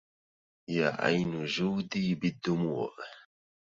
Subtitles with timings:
[0.69, 2.95] يا عين جودي بالدموع